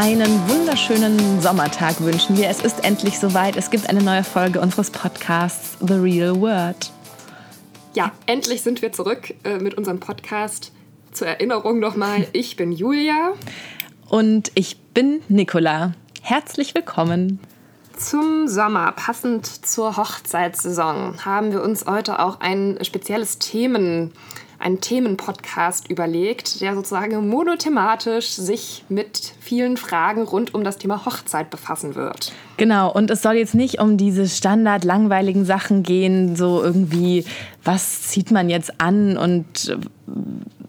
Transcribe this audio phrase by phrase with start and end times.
[0.00, 2.48] Einen wunderschönen Sommertag wünschen wir.
[2.48, 3.58] Es ist endlich soweit.
[3.58, 6.90] Es gibt eine neue Folge unseres Podcasts The Real Word.
[7.92, 10.72] Ja, endlich sind wir zurück äh, mit unserem Podcast.
[11.12, 13.34] Zur Erinnerung nochmal, ich bin Julia.
[14.08, 15.92] Und ich bin Nicola.
[16.22, 17.38] Herzlich willkommen.
[17.98, 24.14] Zum Sommer, passend zur Hochzeitssaison, haben wir uns heute auch ein spezielles Themen
[24.60, 31.50] einen Themenpodcast überlegt, der sozusagen monothematisch sich mit vielen Fragen rund um das Thema Hochzeit
[31.50, 32.32] befassen wird.
[32.58, 37.24] Genau, und es soll jetzt nicht um diese standard langweiligen Sachen gehen, so irgendwie,
[37.64, 39.76] was zieht man jetzt an und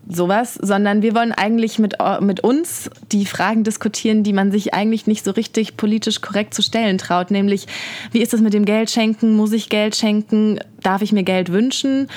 [0.07, 5.07] sowas, sondern wir wollen eigentlich mit, mit uns die Fragen diskutieren, die man sich eigentlich
[5.07, 7.67] nicht so richtig politisch korrekt zu stellen traut, nämlich
[8.11, 11.51] wie ist es mit dem Geld schenken, muss ich Geld schenken, darf ich mir Geld
[11.51, 12.07] wünschen?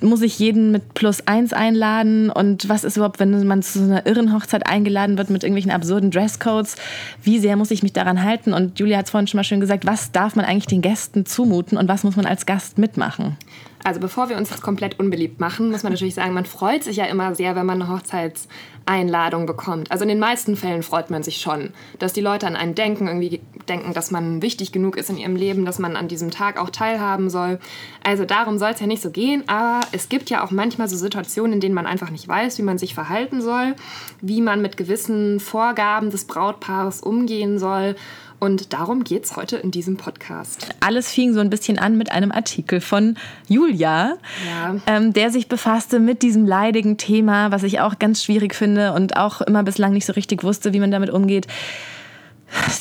[0.00, 2.30] Muss ich jeden mit plus eins einladen?
[2.30, 5.70] Und was ist überhaupt, wenn man zu so einer irren Hochzeit eingeladen wird mit irgendwelchen
[5.70, 6.76] absurden Dresscodes?
[7.22, 8.52] Wie sehr muss ich mich daran halten?
[8.52, 11.26] Und Julia hat es vorhin schon mal schön gesagt, was darf man eigentlich den Gästen
[11.26, 13.36] zumuten und was muss man als Gast mitmachen?
[13.84, 16.96] Also bevor wir uns das komplett unbeliebt machen, muss man natürlich sagen, man freut sich
[16.96, 19.90] ja immer sehr, wenn man eine Hochzeitseinladung bekommt.
[19.90, 23.08] Also in den meisten Fällen freut man sich schon, dass die Leute an einen denken,
[23.08, 26.60] irgendwie denken, dass man wichtig genug ist in ihrem Leben, dass man an diesem Tag
[26.60, 27.58] auch teilhaben soll.
[28.04, 30.96] Also darum soll es ja nicht so gehen, aber es gibt ja auch manchmal so
[30.96, 33.74] Situationen, in denen man einfach nicht weiß, wie man sich verhalten soll,
[34.20, 37.96] wie man mit gewissen Vorgaben des Brautpaares umgehen soll.
[38.42, 40.74] Und darum geht es heute in diesem Podcast.
[40.80, 44.74] Alles fing so ein bisschen an mit einem Artikel von Julia, ja.
[44.88, 49.16] ähm, der sich befasste mit diesem leidigen Thema, was ich auch ganz schwierig finde und
[49.16, 51.46] auch immer bislang nicht so richtig wusste, wie man damit umgeht.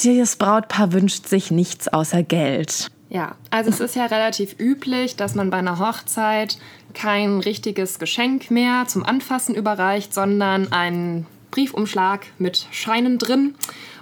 [0.01, 2.87] Dieses Brautpaar wünscht sich nichts außer Geld.
[3.09, 6.57] Ja, also es ist ja relativ üblich, dass man bei einer Hochzeit
[6.95, 13.55] kein richtiges Geschenk mehr zum Anfassen überreicht, sondern einen Briefumschlag mit Scheinen drin.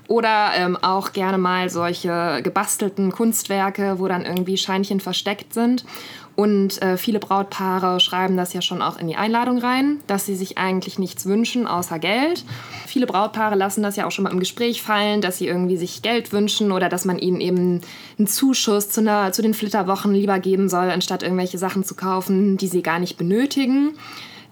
[0.08, 5.86] Oder ähm, auch gerne mal solche gebastelten Kunstwerke, wo dann irgendwie Scheinchen versteckt sind.
[6.40, 10.36] Und äh, viele Brautpaare schreiben das ja schon auch in die Einladung rein, dass sie
[10.36, 12.46] sich eigentlich nichts wünschen außer Geld.
[12.88, 16.02] Viele Brautpaare lassen das ja auch schon mal im Gespräch fallen, dass sie irgendwie sich
[16.02, 17.82] Geld wünschen oder dass man ihnen eben
[18.18, 22.56] einen Zuschuss zu, einer, zu den Flitterwochen lieber geben soll, anstatt irgendwelche Sachen zu kaufen,
[22.56, 23.96] die sie gar nicht benötigen.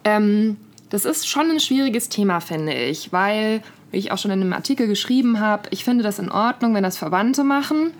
[0.03, 0.57] Ähm,
[0.89, 3.61] das ist schon ein schwieriges Thema, finde ich, weil
[3.91, 6.83] wie ich auch schon in einem Artikel geschrieben habe, ich finde das in Ordnung, wenn
[6.83, 7.91] das Verwandte machen,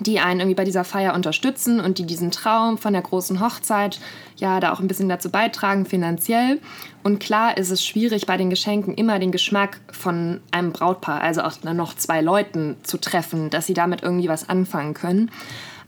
[0.00, 3.98] die einen irgendwie bei dieser Feier unterstützen und die diesen Traum von der großen Hochzeit
[4.36, 6.60] ja da auch ein bisschen dazu beitragen finanziell.
[7.02, 11.42] Und klar ist es schwierig bei den Geschenken immer den Geschmack von einem Brautpaar, also
[11.42, 15.30] auch noch zwei Leuten zu treffen, dass sie damit irgendwie was anfangen können.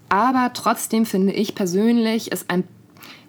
[0.09, 2.65] Aber trotzdem finde ich persönlich es ein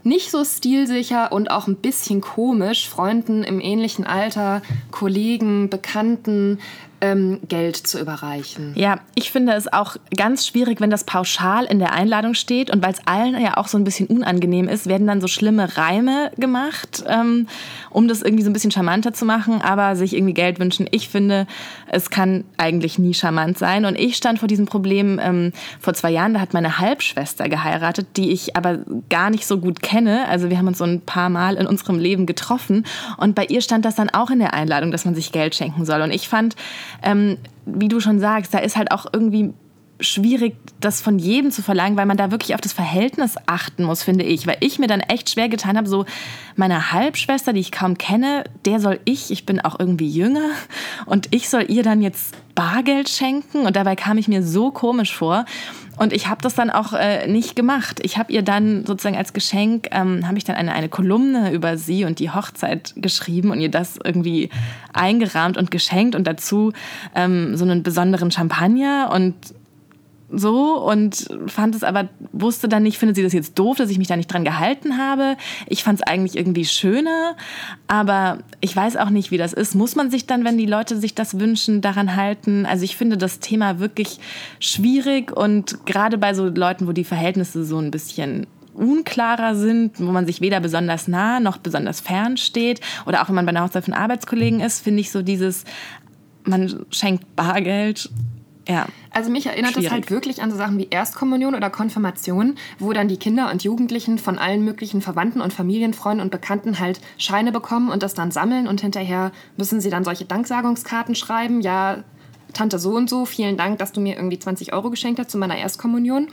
[0.03, 6.59] nicht so stilsicher und auch ein bisschen komisch, Freunden im ähnlichen Alter, Kollegen, Bekannten
[7.01, 8.73] ähm, Geld zu überreichen.
[8.75, 12.83] Ja, ich finde es auch ganz schwierig, wenn das pauschal in der Einladung steht und
[12.83, 16.31] weil es allen ja auch so ein bisschen unangenehm ist, werden dann so schlimme Reime
[16.37, 17.47] gemacht, ähm,
[17.89, 20.87] um das irgendwie so ein bisschen charmanter zu machen, aber sich irgendwie Geld wünschen.
[20.91, 21.47] Ich finde,
[21.87, 26.11] es kann eigentlich nie charmant sein und ich stand vor diesem Problem ähm, vor zwei
[26.11, 28.79] Jahren, da hat meine Halbschwester geheiratet, die ich aber
[29.09, 30.27] gar nicht so gut kenne.
[30.27, 32.85] Also wir haben uns so ein paar Mal in unserem Leben getroffen
[33.17, 35.83] und bei ihr stand das dann auch in der Einladung, dass man sich Geld schenken
[35.83, 36.55] soll und ich fand,
[37.03, 39.53] ähm, wie du schon sagst, da ist halt auch irgendwie
[40.01, 44.03] schwierig, das von jedem zu verlangen, weil man da wirklich auf das Verhältnis achten muss,
[44.03, 44.47] finde ich.
[44.47, 46.05] Weil ich mir dann echt schwer getan habe, so
[46.55, 50.49] meine Halbschwester, die ich kaum kenne, der soll ich, ich bin auch irgendwie jünger
[51.05, 55.15] und ich soll ihr dann jetzt Bargeld schenken und dabei kam ich mir so komisch
[55.15, 55.45] vor.
[56.01, 57.99] Und ich habe das dann auch äh, nicht gemacht.
[58.01, 61.77] Ich habe ihr dann sozusagen als Geschenk, ähm, habe ich dann eine, eine Kolumne über
[61.77, 64.49] sie und die Hochzeit geschrieben und ihr das irgendwie
[64.93, 66.73] eingerahmt und geschenkt und dazu
[67.13, 69.35] ähm, so einen besonderen Champagner und
[70.31, 73.97] so und fand es aber, wusste dann nicht, findet sie das jetzt doof, dass ich
[73.97, 75.37] mich da nicht dran gehalten habe.
[75.67, 77.35] Ich fand es eigentlich irgendwie schöner,
[77.87, 79.75] aber ich weiß auch nicht, wie das ist.
[79.75, 82.65] Muss man sich dann, wenn die Leute sich das wünschen, daran halten?
[82.65, 84.19] Also ich finde das Thema wirklich
[84.59, 90.11] schwierig und gerade bei so Leuten, wo die Verhältnisse so ein bisschen unklarer sind, wo
[90.11, 93.63] man sich weder besonders nah noch besonders fern steht oder auch wenn man bei einer
[93.63, 95.65] Hochzeit von Arbeitskollegen ist, finde ich so dieses,
[96.45, 98.09] man schenkt Bargeld
[98.71, 98.87] ja.
[99.11, 99.89] Also mich erinnert Schwierig.
[99.89, 103.63] das halt wirklich an so Sachen wie Erstkommunion oder Konfirmation, wo dann die Kinder und
[103.63, 108.31] Jugendlichen von allen möglichen Verwandten und Familienfreunden und Bekannten halt Scheine bekommen und das dann
[108.31, 111.61] sammeln und hinterher müssen sie dann solche Danksagungskarten schreiben.
[111.61, 112.03] Ja,
[112.53, 115.37] Tante so und so, vielen Dank, dass du mir irgendwie 20 Euro geschenkt hast zu
[115.37, 116.27] meiner Erstkommunion.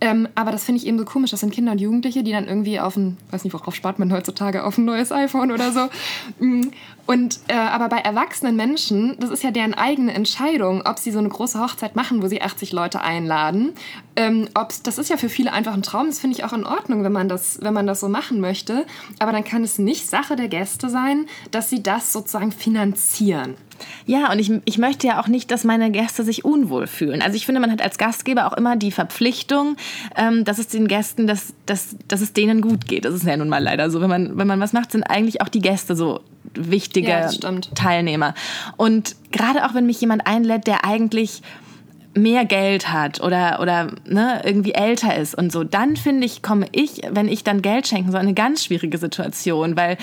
[0.00, 1.30] Ähm, aber das finde ich eben so komisch.
[1.30, 4.12] Das sind Kinder und Jugendliche, die dann irgendwie auf ein, weiß nicht, worauf spart man
[4.12, 5.88] heutzutage, auf ein neues iPhone oder so.
[6.44, 6.70] Mm.
[7.06, 11.18] Und äh, aber bei erwachsenen Menschen, das ist ja deren eigene Entscheidung, ob sie so
[11.18, 13.72] eine große Hochzeit machen, wo sie 80 Leute einladen.
[14.14, 16.06] Ähm, ob's, das ist ja für viele einfach ein Traum.
[16.06, 18.86] Das finde ich auch in Ordnung, wenn man das, wenn man das so machen möchte.
[19.18, 23.56] Aber dann kann es nicht Sache der Gäste sein, dass sie das sozusagen finanzieren.
[24.06, 27.22] Ja, und ich, ich möchte ja auch nicht, dass meine Gäste sich unwohl fühlen.
[27.22, 29.76] Also ich finde, man hat als Gastgeber auch immer die Verpflichtung,
[30.16, 33.04] ähm, dass es den Gästen, dass, dass, dass es denen gut geht.
[33.04, 34.00] Das ist ja nun mal leider so.
[34.00, 36.20] Wenn man, wenn man was macht, sind eigentlich auch die Gäste so
[36.54, 37.30] wichtige ja,
[37.74, 38.34] Teilnehmer.
[38.76, 41.42] Und gerade auch wenn mich jemand einlädt, der eigentlich
[42.14, 46.66] mehr Geld hat oder, oder ne, irgendwie älter ist und so, dann finde ich, komme
[46.72, 49.96] ich, wenn ich dann Geld schenken soll, eine ganz schwierige Situation, weil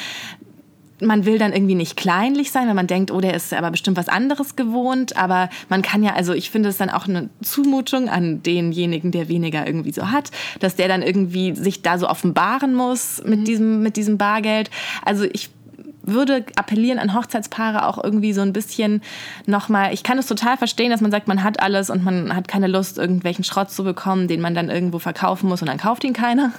[1.01, 3.97] man will dann irgendwie nicht kleinlich sein, wenn man denkt, oh, der ist aber bestimmt
[3.97, 5.15] was anderes gewohnt.
[5.17, 9.27] Aber man kann ja, also ich finde es dann auch eine Zumutung an denjenigen, der
[9.27, 13.45] weniger irgendwie so hat, dass der dann irgendwie sich da so offenbaren muss mit, mhm.
[13.45, 14.71] diesem, mit diesem Bargeld.
[15.03, 15.49] Also ich
[16.07, 19.01] würde appellieren an Hochzeitspaare auch irgendwie so ein bisschen
[19.45, 22.47] nochmal, ich kann es total verstehen, dass man sagt, man hat alles und man hat
[22.47, 26.03] keine Lust, irgendwelchen Schrott zu bekommen, den man dann irgendwo verkaufen muss und dann kauft
[26.03, 26.51] ihn keiner.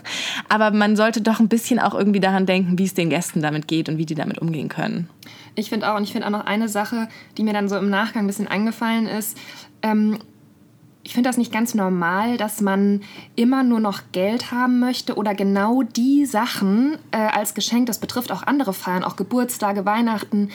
[0.49, 3.69] Aber man sollte doch ein bisschen auch irgendwie daran denken, wie es den Gästen damit
[3.69, 5.09] geht und wie die damit umgehen können.
[5.55, 7.91] Ich finde auch, und ich finde auch noch eine Sache, die mir dann so im
[7.91, 9.37] Nachgang ein bisschen eingefallen ist,
[9.83, 10.19] ähm,
[11.09, 13.01] ich finde das nicht ganz normal, dass man
[13.35, 18.31] immer nur noch Geld haben möchte oder genau die Sachen äh, als Geschenk, das betrifft
[18.31, 20.51] auch andere Feiern, auch Geburtstage, Weihnachten,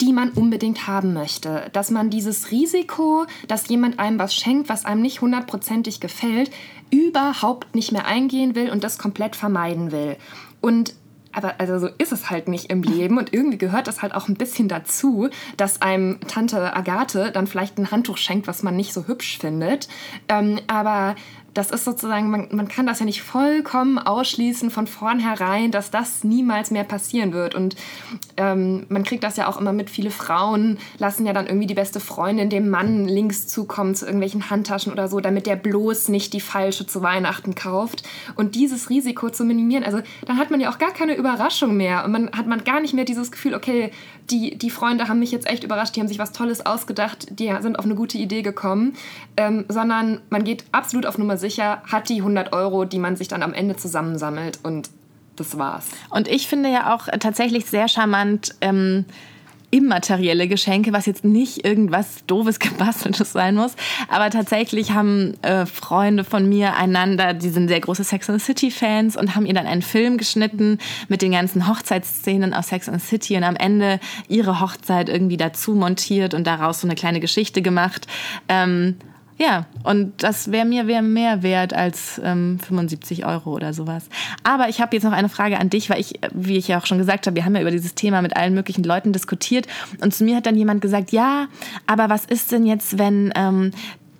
[0.00, 1.68] die man unbedingt haben möchte.
[1.74, 6.50] Dass man dieses Risiko, dass jemand einem was schenkt, was einem nicht hundertprozentig gefällt,
[6.90, 10.16] überhaupt nicht mehr eingehen will und das komplett vermeiden will.
[10.62, 10.94] Und
[11.38, 14.28] aber also so ist es halt nicht im Leben und irgendwie gehört das halt auch
[14.28, 18.92] ein bisschen dazu, dass einem Tante Agathe dann vielleicht ein Handtuch schenkt, was man nicht
[18.92, 19.88] so hübsch findet.
[20.28, 21.14] Ähm, aber
[21.58, 26.22] das ist sozusagen, man, man kann das ja nicht vollkommen ausschließen von vornherein, dass das
[26.22, 27.56] niemals mehr passieren wird.
[27.56, 27.74] Und
[28.36, 29.90] ähm, man kriegt das ja auch immer mit.
[29.90, 34.50] Viele Frauen lassen ja dann irgendwie die beste Freundin dem Mann Links zukommen zu irgendwelchen
[34.50, 38.04] Handtaschen oder so, damit der bloß nicht die falsche zu Weihnachten kauft.
[38.36, 42.04] Und dieses Risiko zu minimieren, also dann hat man ja auch gar keine Überraschung mehr.
[42.04, 43.90] Und man hat man gar nicht mehr dieses Gefühl, okay,
[44.30, 47.52] die, die Freunde haben mich jetzt echt überrascht, die haben sich was Tolles ausgedacht, die
[47.60, 48.94] sind auf eine gute Idee gekommen,
[49.36, 53.28] ähm, sondern man geht absolut auf Nummer sicher, hat die 100 Euro, die man sich
[53.28, 54.90] dann am Ende zusammensammelt und
[55.36, 55.86] das war's.
[56.10, 59.04] Und ich finde ja auch tatsächlich sehr charmant, ähm,
[59.70, 63.74] immaterielle Geschenke, was jetzt nicht irgendwas doofes gebasteltes sein muss,
[64.08, 68.44] aber tatsächlich haben äh, Freunde von mir einander, die sind sehr große Sex and the
[68.44, 70.78] City Fans und haben ihr dann einen Film geschnitten
[71.08, 75.36] mit den ganzen Hochzeitsszenen aus Sex and the City und am Ende ihre Hochzeit irgendwie
[75.36, 78.06] dazu montiert und daraus so eine kleine Geschichte gemacht.
[78.48, 78.96] Ähm,
[79.38, 84.08] ja, und das wäre mir wär mehr wert als ähm, 75 Euro oder sowas.
[84.42, 86.86] Aber ich habe jetzt noch eine Frage an dich, weil ich, wie ich ja auch
[86.86, 89.68] schon gesagt habe, wir haben ja über dieses Thema mit allen möglichen Leuten diskutiert.
[90.00, 91.46] Und zu mir hat dann jemand gesagt, ja,
[91.86, 93.70] aber was ist denn jetzt, wenn ähm,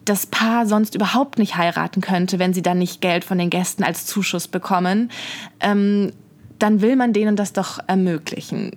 [0.04, 3.82] das Paar sonst überhaupt nicht heiraten könnte, wenn sie dann nicht Geld von den Gästen
[3.82, 5.10] als Zuschuss bekommen?
[5.58, 6.12] Ähm,
[6.60, 8.76] dann will man denen das doch ermöglichen.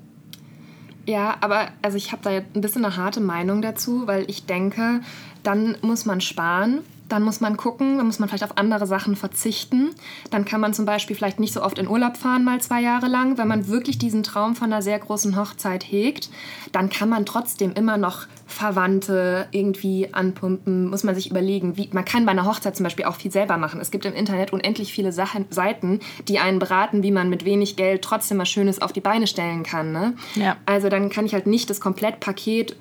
[1.06, 5.02] Ja, aber also ich habe da ein bisschen eine harte Meinung dazu, weil ich denke,
[5.44, 6.80] dann muss man sparen.
[7.12, 9.90] Dann muss man gucken, dann muss man vielleicht auf andere Sachen verzichten.
[10.30, 13.08] Dann kann man zum Beispiel vielleicht nicht so oft in Urlaub fahren, mal zwei Jahre
[13.08, 13.38] lang.
[13.38, 16.30] Wenn man wirklich diesen Traum von einer sehr großen Hochzeit hegt,
[16.72, 20.90] dann kann man trotzdem immer noch Verwandte irgendwie anpumpen.
[20.90, 23.58] Muss man sich überlegen, wie man kann bei einer Hochzeit zum Beispiel auch viel selber
[23.58, 23.82] machen.
[23.82, 27.76] Es gibt im Internet unendlich viele Sachen, Seiten, die einen beraten, wie man mit wenig
[27.76, 29.92] Geld trotzdem was Schönes auf die Beine stellen kann.
[29.92, 30.14] Ne?
[30.36, 30.56] Ja.
[30.66, 32.78] Also dann kann ich halt nicht das Komplettpaket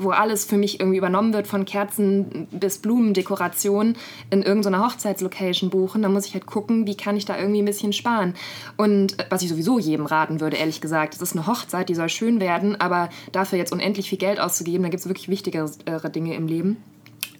[0.00, 3.96] wo alles für mich irgendwie übernommen wird, von Kerzen bis Blumendekoration
[4.30, 6.02] in irgendeiner Hochzeitslocation buchen.
[6.02, 8.34] Da muss ich halt gucken, wie kann ich da irgendwie ein bisschen sparen.
[8.76, 11.94] Und äh, was ich sowieso jedem raten würde, ehrlich gesagt, es ist eine Hochzeit, die
[11.94, 16.10] soll schön werden, aber dafür jetzt unendlich viel Geld auszugeben, da gibt es wirklich wichtigere
[16.10, 16.76] Dinge im Leben.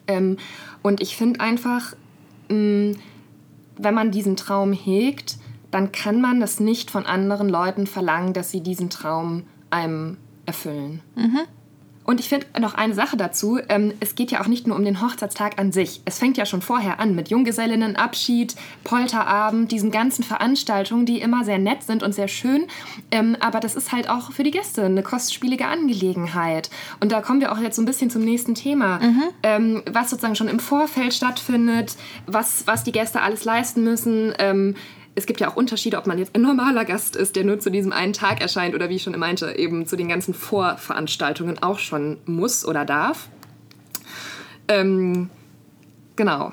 [0.06, 0.36] Ähm,
[0.82, 1.94] und ich finde einfach,
[2.48, 2.96] mh,
[3.76, 5.36] wenn man diesen Traum hegt,
[5.70, 11.02] dann kann man das nicht von anderen Leuten verlangen, dass sie diesen Traum einem erfüllen.
[11.14, 11.40] Mhm.
[12.08, 14.82] Und ich finde noch eine Sache dazu, ähm, es geht ja auch nicht nur um
[14.82, 16.00] den Hochzeitstag an sich.
[16.06, 21.58] Es fängt ja schon vorher an mit Junggesellinnenabschied, Polterabend, diesen ganzen Veranstaltungen, die immer sehr
[21.58, 22.64] nett sind und sehr schön.
[23.10, 26.70] Ähm, aber das ist halt auch für die Gäste eine kostspielige Angelegenheit.
[27.00, 29.22] Und da kommen wir auch jetzt so ein bisschen zum nächsten Thema, mhm.
[29.42, 31.94] ähm, was sozusagen schon im Vorfeld stattfindet,
[32.26, 34.76] was, was die Gäste alles leisten müssen ähm,
[35.18, 37.70] es gibt ja auch Unterschiede, ob man jetzt ein normaler Gast ist, der nur zu
[37.70, 41.80] diesem einen Tag erscheint oder wie ich schon meinte, eben zu den ganzen Vorveranstaltungen auch
[41.80, 43.28] schon muss oder darf.
[44.68, 45.28] Ähm,
[46.14, 46.52] genau.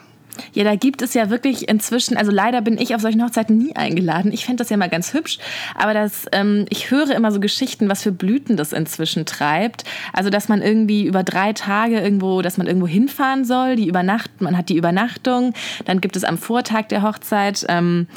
[0.54, 3.76] Ja, da gibt es ja wirklich inzwischen, also leider bin ich auf solchen Hochzeiten nie
[3.76, 4.34] eingeladen.
[4.34, 5.38] Ich fände das ja mal ganz hübsch,
[5.76, 9.84] aber das, ähm, ich höre immer so Geschichten, was für Blüten das inzwischen treibt.
[10.12, 14.42] Also, dass man irgendwie über drei Tage irgendwo, dass man irgendwo hinfahren soll, die Übernacht,
[14.42, 15.54] man hat die Übernachtung,
[15.86, 18.08] dann gibt es am Vortag der Hochzeit, ähm,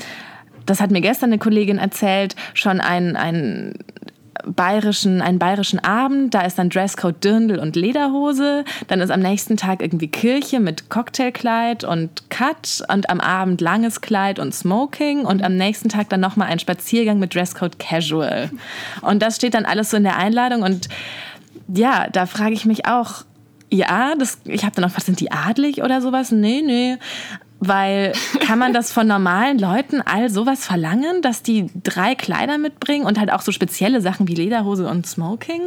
[0.68, 3.16] das hat mir gestern eine Kollegin erzählt, schon ein,
[4.46, 6.34] bayerischen, einen bayerischen Abend.
[6.34, 8.64] Da ist dann Dresscode Dirndl und Lederhose.
[8.88, 12.82] Dann ist am nächsten Tag irgendwie Kirche mit Cocktailkleid und Cut.
[12.88, 15.24] Und am Abend langes Kleid und Smoking.
[15.24, 18.50] Und am nächsten Tag dann nochmal ein Spaziergang mit Dresscode Casual.
[19.02, 20.62] Und das steht dann alles so in der Einladung.
[20.62, 20.88] Und
[21.68, 23.24] ja, da frage ich mich auch,
[23.70, 26.32] ja, das, ich habe dann auch, was sind die adlig oder sowas?
[26.32, 26.96] Nee, nee.
[27.60, 33.04] Weil kann man das von normalen Leuten all sowas verlangen, dass die drei Kleider mitbringen
[33.04, 35.62] und halt auch so spezielle Sachen wie Lederhose und Smoking?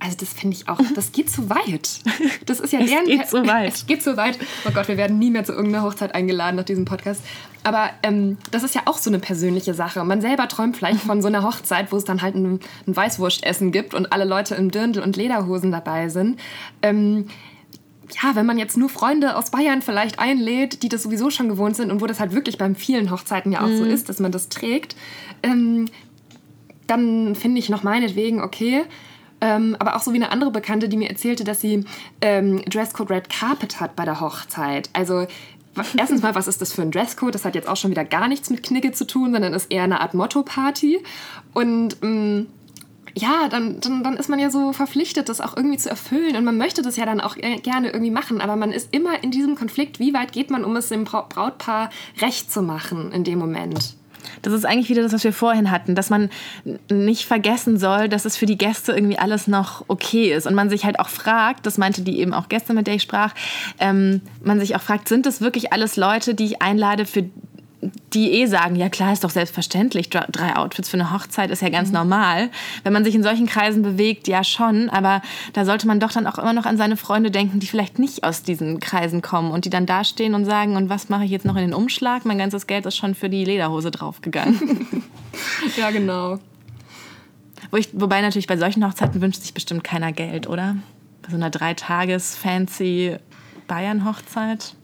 [0.00, 2.00] Also das finde ich auch, das geht zu weit.
[2.46, 3.04] Das ist ja es deren...
[3.04, 3.74] geht zu weit.
[3.74, 4.38] Es geht zu weit.
[4.66, 7.22] Oh Gott, wir werden nie mehr zu irgendeiner Hochzeit eingeladen nach diesem Podcast.
[7.64, 10.02] Aber ähm, das ist ja auch so eine persönliche Sache.
[10.04, 13.72] Man selber träumt vielleicht von so einer Hochzeit, wo es dann halt ein, ein Weißwurstessen
[13.72, 16.40] gibt und alle Leute im Dirndl und Lederhosen dabei sind.
[16.80, 17.26] Ähm,
[18.22, 21.76] ja, wenn man jetzt nur Freunde aus Bayern vielleicht einlädt, die das sowieso schon gewohnt
[21.76, 23.78] sind und wo das halt wirklich beim vielen Hochzeiten ja auch mhm.
[23.78, 24.96] so ist, dass man das trägt,
[25.42, 25.86] ähm,
[26.86, 28.82] dann finde ich noch meinetwegen okay.
[29.40, 31.84] Ähm, aber auch so wie eine andere Bekannte, die mir erzählte, dass sie
[32.20, 34.90] ähm, Dresscode Red Carpet hat bei der Hochzeit.
[34.92, 35.26] Also
[35.96, 37.34] erstens mal, was ist das für ein Dresscode?
[37.34, 39.84] Das hat jetzt auch schon wieder gar nichts mit Knicke zu tun, sondern ist eher
[39.84, 40.98] eine Art Motto-Party.
[41.54, 42.48] Und ähm,
[43.20, 46.36] ja, dann, dann, dann ist man ja so verpflichtet, das auch irgendwie zu erfüllen.
[46.36, 48.40] Und man möchte das ja dann auch gerne irgendwie machen.
[48.40, 51.90] Aber man ist immer in diesem Konflikt, wie weit geht man, um es dem Brautpaar
[52.20, 53.94] recht zu machen in dem Moment.
[54.42, 56.30] Das ist eigentlich wieder das, was wir vorhin hatten, dass man
[56.90, 60.46] nicht vergessen soll, dass es für die Gäste irgendwie alles noch okay ist.
[60.46, 63.02] Und man sich halt auch fragt, das meinte die eben auch gestern, mit der ich
[63.02, 63.34] sprach,
[63.78, 67.24] ähm, man sich auch fragt, sind das wirklich alles Leute, die ich einlade, für
[68.12, 71.68] die eh sagen, ja klar, ist doch selbstverständlich, drei Outfits für eine Hochzeit ist ja
[71.68, 71.94] ganz mhm.
[71.94, 72.50] normal.
[72.82, 76.26] Wenn man sich in solchen Kreisen bewegt, ja schon, aber da sollte man doch dann
[76.26, 79.64] auch immer noch an seine Freunde denken, die vielleicht nicht aus diesen Kreisen kommen und
[79.64, 82.24] die dann dastehen und sagen, und was mache ich jetzt noch in den Umschlag?
[82.24, 84.86] Mein ganzes Geld ist schon für die Lederhose draufgegangen.
[85.76, 86.38] ja, genau.
[87.70, 90.76] Wo ich, wobei natürlich bei solchen Hochzeiten wünscht sich bestimmt keiner Geld, oder?
[91.22, 93.18] Bei so einer Dreitages-fancy
[93.70, 94.74] Bayern-Hochzeit.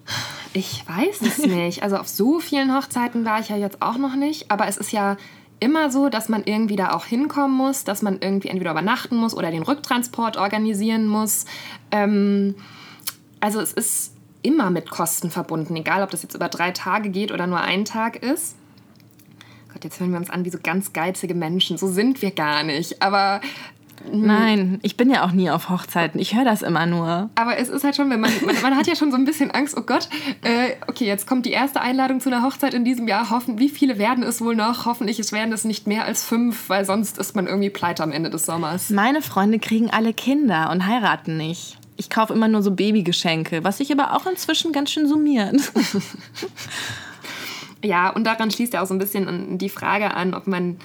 [0.52, 1.82] Ich weiß es nicht.
[1.82, 4.52] Also auf so vielen Hochzeiten war ich ja jetzt auch noch nicht.
[4.52, 5.16] Aber es ist ja
[5.58, 9.34] immer so, dass man irgendwie da auch hinkommen muss, dass man irgendwie entweder übernachten muss
[9.34, 11.46] oder den Rücktransport organisieren muss.
[11.90, 12.54] Ähm,
[13.40, 17.32] also es ist immer mit Kosten verbunden, egal ob das jetzt über drei Tage geht
[17.32, 18.54] oder nur ein Tag ist.
[19.72, 21.76] Gott, jetzt hören wir uns an wie so ganz geizige Menschen.
[21.76, 23.02] So sind wir gar nicht.
[23.02, 23.40] Aber.
[24.12, 26.20] Nein, ich bin ja auch nie auf Hochzeiten.
[26.20, 27.30] Ich höre das immer nur.
[27.34, 29.50] Aber es ist halt schon, wenn man, man, man, hat ja schon so ein bisschen
[29.50, 30.08] Angst, oh Gott,
[30.42, 33.30] äh, okay, jetzt kommt die erste Einladung zu einer Hochzeit in diesem Jahr.
[33.30, 34.86] Hoffen, wie viele werden es wohl noch?
[34.86, 38.12] Hoffentlich es werden es nicht mehr als fünf, weil sonst ist man irgendwie pleite am
[38.12, 38.90] Ende des Sommers.
[38.90, 41.78] Meine Freunde kriegen alle Kinder und heiraten nicht.
[41.96, 45.72] Ich kaufe immer nur so Babygeschenke, was sich aber auch inzwischen ganz schön summiert.
[47.84, 50.76] ja, und daran schließt ja auch so ein bisschen die Frage an, ob man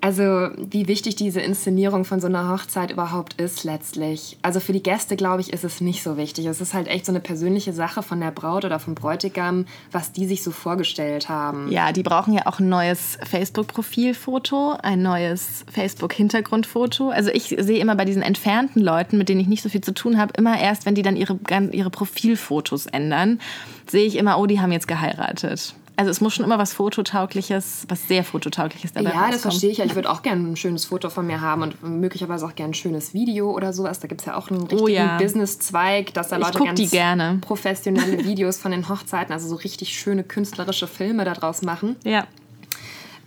[0.00, 4.36] also wie wichtig diese Inszenierung von so einer Hochzeit überhaupt ist letztlich.
[4.42, 6.46] Also für die Gäste, glaube ich, ist es nicht so wichtig.
[6.46, 10.12] Es ist halt echt so eine persönliche Sache von der Braut oder vom Bräutigam, was
[10.12, 11.72] die sich so vorgestellt haben.
[11.72, 17.08] Ja, die brauchen ja auch ein neues Facebook-Profilfoto, ein neues Facebook-Hintergrundfoto.
[17.08, 19.94] Also ich sehe immer bei diesen entfernten Leuten, mit denen ich nicht so viel zu
[19.94, 21.38] tun habe, immer erst, wenn die dann ihre,
[21.72, 23.40] ihre Profilfotos ändern,
[23.88, 25.74] sehe ich immer, oh, die haben jetzt geheiratet.
[25.98, 29.18] Also es muss schon immer was Fototaugliches, was sehr Fototaugliches dabei sein.
[29.18, 29.86] Ja, das verstehe ich ja.
[29.86, 32.74] Ich würde auch gerne ein schönes Foto von mir haben und möglicherweise auch gerne ein
[32.74, 33.98] schönes Video oder sowas.
[34.00, 35.16] Da gibt es ja auch einen richtigen oh ja.
[35.16, 40.86] Business-Zweig, dass da Leute ganz professionelle Videos von den Hochzeiten, also so richtig schöne künstlerische
[40.86, 41.96] Filme daraus machen.
[42.04, 42.26] Ja.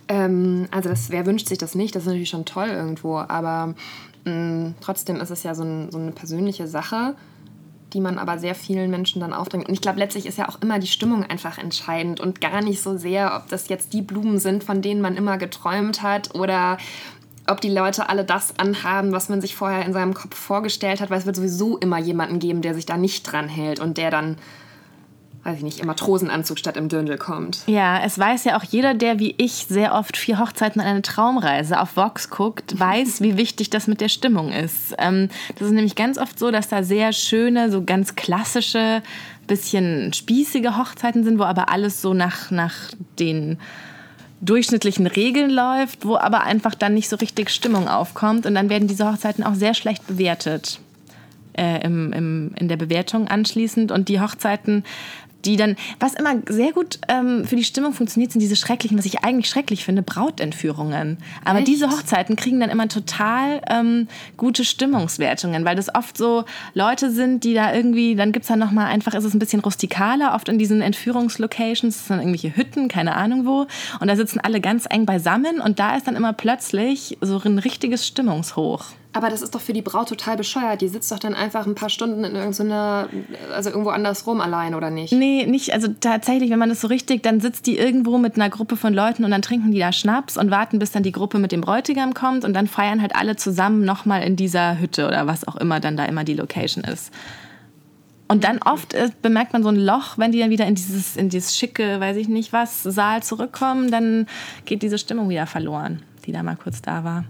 [0.06, 1.96] Ähm, also das, wer wünscht sich das nicht?
[1.96, 3.74] Das ist natürlich schon toll irgendwo, aber
[4.24, 7.16] mh, mm, trotzdem ist es ja so, ein, so eine persönliche Sache
[7.92, 9.68] die man aber sehr vielen Menschen dann aufdrängt.
[9.68, 12.82] Und ich glaube, letztlich ist ja auch immer die Stimmung einfach entscheidend und gar nicht
[12.82, 16.78] so sehr, ob das jetzt die Blumen sind, von denen man immer geträumt hat oder
[17.46, 21.10] ob die Leute alle das anhaben, was man sich vorher in seinem Kopf vorgestellt hat,
[21.10, 24.10] weil es wird sowieso immer jemanden geben, der sich da nicht dran hält und der
[24.10, 24.36] dann
[25.44, 27.60] weiß ich nicht, im Matrosenanzug statt im Dirndl kommt.
[27.66, 31.02] Ja, es weiß ja auch jeder, der wie ich sehr oft vier Hochzeiten und eine
[31.02, 34.94] Traumreise auf Vox guckt, weiß, wie wichtig das mit der Stimmung ist.
[34.98, 39.02] Ähm, das ist nämlich ganz oft so, dass da sehr schöne, so ganz klassische,
[39.46, 42.74] bisschen spießige Hochzeiten sind, wo aber alles so nach, nach
[43.18, 43.58] den
[44.42, 48.88] durchschnittlichen Regeln läuft, wo aber einfach dann nicht so richtig Stimmung aufkommt und dann werden
[48.88, 50.80] diese Hochzeiten auch sehr schlecht bewertet.
[51.52, 53.90] Äh, im, im, in der Bewertung anschließend.
[53.90, 54.84] Und die Hochzeiten
[55.44, 59.06] die dann, was immer sehr gut ähm, für die Stimmung funktioniert, sind diese schrecklichen, was
[59.06, 61.18] ich eigentlich schrecklich finde, Brautentführungen.
[61.44, 61.68] Aber Echt?
[61.68, 66.44] diese Hochzeiten kriegen dann immer total ähm, gute Stimmungswertungen, weil das oft so
[66.74, 70.34] Leute sind, die da irgendwie, dann gibt's dann nochmal einfach, ist es ein bisschen rustikaler,
[70.34, 73.66] oft in diesen Entführungslocations, das sind irgendwelche Hütten, keine Ahnung wo.
[74.00, 77.58] Und da sitzen alle ganz eng beisammen und da ist dann immer plötzlich so ein
[77.58, 78.84] richtiges Stimmungshoch.
[79.12, 80.80] Aber das ist doch für die Braut total bescheuert.
[80.80, 83.08] Die sitzt doch dann einfach ein paar Stunden in irgendeiner,
[83.52, 85.12] also irgendwo andersrum allein, oder nicht?
[85.12, 88.50] Nee, nicht, also tatsächlich, wenn man das so richtig, dann sitzt die irgendwo mit einer
[88.50, 91.38] Gruppe von Leuten und dann trinken die da Schnaps und warten, bis dann die Gruppe
[91.38, 95.26] mit dem Bräutigam kommt und dann feiern halt alle zusammen nochmal in dieser Hütte oder
[95.26, 97.12] was auch immer dann da immer die Location ist.
[98.28, 101.16] Und dann oft äh, bemerkt man so ein Loch, wenn die dann wieder in dieses,
[101.16, 104.26] in dieses schicke, weiß ich nicht was, Saal zurückkommen, dann
[104.66, 107.24] geht diese Stimmung wieder verloren, die da mal kurz da war.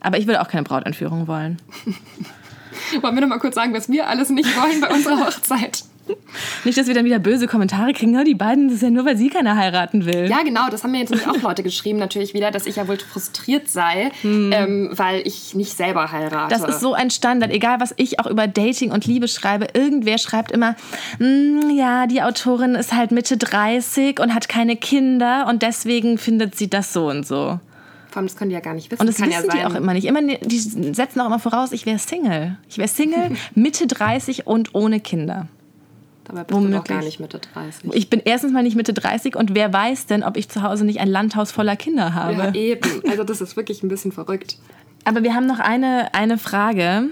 [0.00, 1.58] Aber ich würde auch keine Brautentführung wollen.
[3.00, 5.82] Wollen wir noch mal kurz sagen, was wir alles nicht wollen bei unserer Hochzeit?
[6.64, 9.04] Nicht, dass wir dann wieder böse Kommentare kriegen, "Ja, die beiden, das ist ja nur,
[9.04, 10.28] weil sie keiner heiraten will.
[10.30, 12.98] Ja, genau, das haben mir jetzt auch Leute geschrieben, natürlich wieder, dass ich ja wohl
[12.98, 16.54] frustriert sei, ähm, weil ich nicht selber heirate.
[16.54, 19.66] Das ist so ein Standard, egal was ich auch über Dating und Liebe schreibe.
[19.74, 20.76] Irgendwer schreibt immer,
[21.18, 26.54] "Mm, ja, die Autorin ist halt Mitte 30 und hat keine Kinder und deswegen findet
[26.56, 27.58] sie das so und so.
[28.16, 29.02] Vor allem, das können die ja gar nicht wissen.
[29.02, 29.66] Und das Kann wissen ja die sein.
[29.66, 30.06] auch immer nicht.
[30.06, 32.56] Immer, die setzen auch immer voraus, ich wäre Single.
[32.66, 35.48] Ich wäre Single, Mitte 30 und ohne Kinder.
[36.24, 36.84] Dabei bist du doch Womöglich.
[36.96, 37.92] gar nicht Mitte 30.
[37.92, 40.86] Ich bin erstens mal nicht Mitte 30 und wer weiß denn, ob ich zu Hause
[40.86, 42.32] nicht ein Landhaus voller Kinder habe.
[42.36, 43.02] Ja, eben.
[43.06, 44.56] Also das ist wirklich ein bisschen verrückt.
[45.04, 47.10] Aber wir haben noch eine, eine Frage,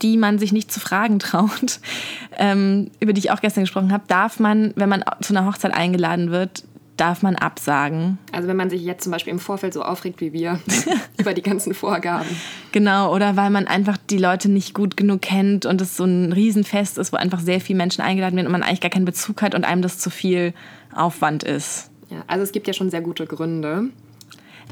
[0.00, 1.80] die man sich nicht zu fragen traut,
[2.38, 4.04] ähm, über die ich auch gestern gesprochen habe.
[4.08, 6.64] Darf man, wenn man zu einer Hochzeit eingeladen wird,
[7.00, 8.18] darf man absagen?
[8.32, 10.60] Also wenn man sich jetzt zum Beispiel im Vorfeld so aufregt wie wir
[11.18, 12.28] über die ganzen Vorgaben.
[12.72, 16.32] Genau, oder weil man einfach die Leute nicht gut genug kennt und es so ein
[16.32, 19.42] Riesenfest ist, wo einfach sehr viele Menschen eingeladen werden und man eigentlich gar keinen Bezug
[19.42, 20.52] hat und einem das zu viel
[20.94, 21.90] Aufwand ist.
[22.10, 23.90] Ja, also es gibt ja schon sehr gute Gründe.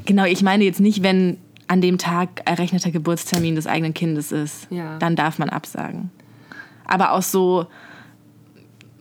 [0.05, 4.67] Genau, ich meine jetzt nicht, wenn an dem Tag errechneter Geburtstermin des eigenen Kindes ist.
[4.71, 4.97] Ja.
[4.97, 6.09] Dann darf man absagen.
[6.85, 7.67] Aber aus so,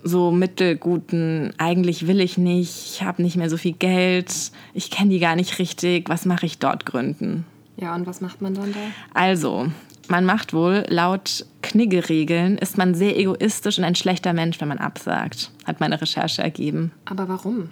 [0.03, 4.33] so mittelguten, eigentlich will ich nicht, ich habe nicht mehr so viel Geld,
[4.75, 7.45] ich kenne die gar nicht richtig, was mache ich dort Gründen?
[7.77, 8.79] Ja, und was macht man dann da?
[9.15, 9.69] Also,
[10.09, 14.79] man macht wohl, laut Knigge-Regeln ist man sehr egoistisch und ein schlechter Mensch, wenn man
[14.79, 16.93] absagt, hat meine Recherche ergeben.
[17.05, 17.71] Aber warum?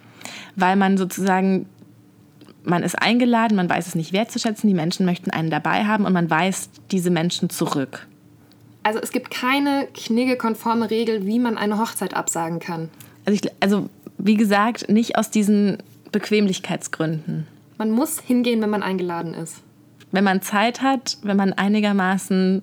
[0.54, 1.66] Weil man sozusagen,
[2.64, 6.12] man ist eingeladen, man weiß es nicht wertzuschätzen, die Menschen möchten einen dabei haben und
[6.12, 8.06] man weist diese Menschen zurück.
[8.86, 12.88] Also es gibt keine kniggekonforme Regel, wie man eine Hochzeit absagen kann.
[13.24, 15.78] Also, ich, also wie gesagt, nicht aus diesen
[16.12, 17.48] Bequemlichkeitsgründen.
[17.78, 19.56] Man muss hingehen, wenn man eingeladen ist.
[20.12, 22.62] Wenn man Zeit hat, wenn man einigermaßen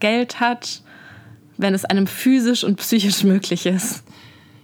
[0.00, 0.82] Geld hat,
[1.56, 4.02] wenn es einem physisch und psychisch möglich ist.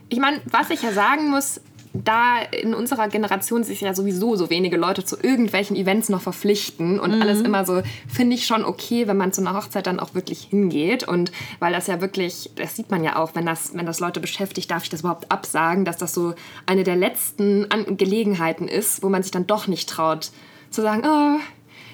[0.08, 1.60] Ich meine, was ich ja sagen muss,
[1.92, 7.00] da in unserer Generation sich ja sowieso so wenige Leute zu irgendwelchen Events noch verpflichten
[7.00, 10.14] und alles immer so, finde ich schon okay, wenn man zu einer Hochzeit dann auch
[10.14, 11.06] wirklich hingeht.
[11.06, 14.20] Und weil das ja wirklich, das sieht man ja auch, wenn das, wenn das Leute
[14.20, 16.34] beschäftigt, darf ich das überhaupt absagen, dass das so
[16.66, 20.30] eine der letzten An Gelegenheiten ist, wo man sich dann doch nicht traut
[20.70, 21.40] zu sagen, oh,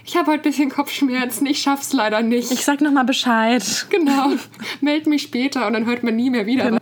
[0.05, 2.51] ich habe heute ein bisschen Kopfschmerzen, ich schaff's leider nicht.
[2.51, 3.87] Ich sag nochmal Bescheid.
[3.91, 4.33] genau,
[4.81, 6.79] meld mich später und dann hört man nie mehr wieder.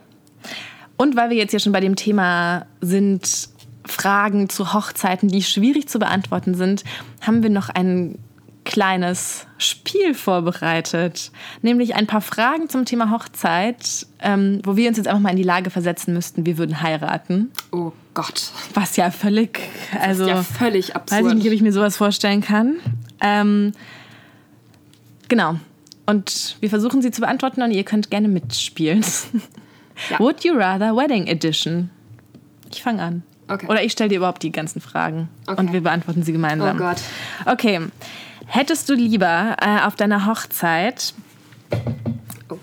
[1.03, 3.49] Und weil wir jetzt ja schon bei dem Thema sind,
[3.85, 6.85] Fragen zu Hochzeiten, die schwierig zu beantworten sind,
[7.21, 8.21] haben wir noch ein
[8.65, 11.33] kleines Spiel vorbereitet.
[11.61, 15.37] Nämlich ein paar Fragen zum Thema Hochzeit, ähm, wo wir uns jetzt einfach mal in
[15.37, 17.51] die Lage versetzen müssten, wir würden heiraten.
[17.73, 19.59] Oh Gott, Was ja völlig,
[20.01, 21.21] also ja völlig absurd.
[21.21, 22.77] weiß ich nicht, ob ich mir sowas vorstellen kann.
[23.21, 23.73] Ähm,
[25.27, 25.57] genau.
[26.07, 29.05] Und wir versuchen sie zu beantworten und ihr könnt gerne mitspielen.
[30.11, 30.19] Ja.
[30.19, 31.91] Would you rather Wedding Edition?
[32.71, 33.23] Ich fange an.
[33.49, 33.67] Okay.
[33.67, 35.61] Oder ich stelle dir überhaupt die ganzen Fragen Okay.
[35.61, 36.77] und wir beantworten sie gemeinsam.
[36.77, 37.03] Oh Gott.
[37.47, 37.81] Okay.
[38.47, 41.15] Hättest du lieber äh, auf deiner Hochzeit
[42.51, 42.59] Oh.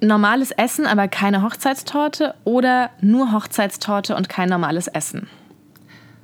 [0.00, 5.28] normales Essen, aber keine Hochzeitstorte oder nur Hochzeitstorte und kein normales Essen?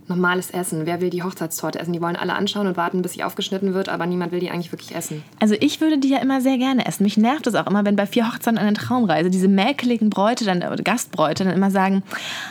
[0.09, 0.87] Normales Essen.
[0.87, 1.93] Wer will die Hochzeitstorte essen?
[1.93, 4.73] Die wollen alle anschauen und warten, bis sie aufgeschnitten wird, aber niemand will die eigentlich
[4.73, 5.23] wirklich essen.
[5.41, 7.03] Also ich würde die ja immer sehr gerne essen.
[7.03, 10.59] Mich nervt es auch immer, wenn bei vier Hochzeiten eine Traumreise diese mäkeligen Bräute, dann,
[10.59, 12.03] oder Gastbräute dann immer sagen,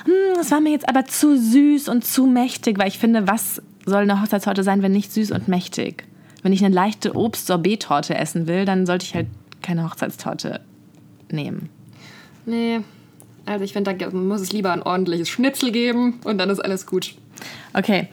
[0.04, 3.62] hm, das war mir jetzt aber zu süß und zu mächtig, weil ich finde, was
[3.86, 6.04] soll eine Hochzeitstorte sein, wenn nicht süß und mächtig?
[6.44, 9.28] Wenn ich eine leichte Obst-Sorbet-Torte essen will, dann sollte ich halt
[9.62, 10.60] keine Hochzeitstorte
[11.32, 11.70] nehmen.
[12.46, 12.82] Nee.
[13.46, 16.86] Also ich finde, da muss es lieber ein ordentliches Schnitzel geben und dann ist alles
[16.86, 17.16] gut.
[17.74, 18.08] Okay.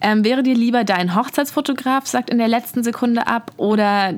[0.00, 4.12] Ähm, wäre dir lieber dein Hochzeitsfotograf sagt in der letzten Sekunde ab oder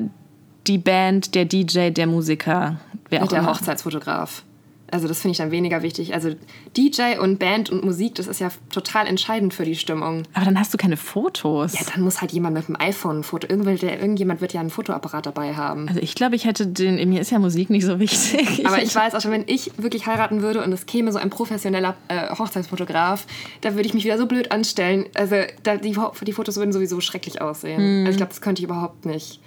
[0.66, 2.76] die Band, der DJ, der Musiker,
[3.08, 3.50] wer auch der immer?
[3.50, 4.42] Hochzeitsfotograf.
[4.90, 6.14] Also das finde ich dann weniger wichtig.
[6.14, 6.34] Also
[6.76, 10.22] DJ und Band und Musik, das ist ja total entscheidend für die Stimmung.
[10.32, 11.74] Aber dann hast du keine Fotos.
[11.74, 13.46] Ja, dann muss halt jemand mit dem iPhone ein Foto.
[13.48, 15.88] Irgendjemand wird ja einen Fotoapparat dabei haben.
[15.88, 16.96] Also ich glaube, ich hätte den.
[17.08, 18.66] Mir ist ja Musik nicht so wichtig.
[18.66, 21.30] Aber ich weiß auch schon, wenn ich wirklich heiraten würde und es käme so ein
[21.30, 23.26] professioneller äh, Hochzeitsfotograf,
[23.60, 25.06] da würde ich mich wieder so blöd anstellen.
[25.14, 25.96] Also da, die,
[26.26, 27.78] die Fotos würden sowieso schrecklich aussehen.
[27.78, 27.98] Hm.
[28.00, 29.40] Also ich glaube, das könnte ich überhaupt nicht.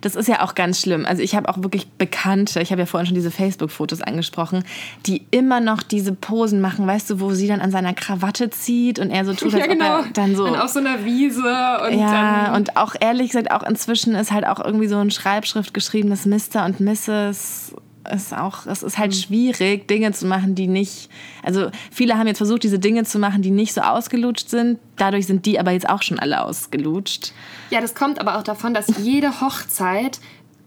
[0.00, 1.06] Das ist ja auch ganz schlimm.
[1.06, 4.64] Also ich habe auch wirklich Bekannte, ich habe ja vorhin schon diese Facebook-Fotos angesprochen,
[5.06, 8.98] die immer noch diese Posen machen, weißt du, wo sie dann an seiner Krawatte zieht
[8.98, 10.00] und er so tut, als ja, genau.
[10.00, 10.44] ob er dann so...
[10.44, 11.40] Und auf so einer Wiese.
[11.40, 15.10] Und ja, dann und auch ehrlich gesagt, auch inzwischen ist halt auch irgendwie so ein
[15.10, 16.64] Schreibschrift geschrieben, das Mr.
[16.64, 17.74] und Mrs
[18.08, 19.16] ist auch, es ist halt mhm.
[19.16, 21.10] schwierig, Dinge zu machen, die nicht,
[21.42, 24.78] also viele haben jetzt versucht, diese Dinge zu machen, die nicht so ausgelutscht sind.
[24.96, 27.32] Dadurch sind die aber jetzt auch schon alle ausgelutscht.
[27.70, 30.20] Ja, das kommt aber auch davon, dass jede Hochzeit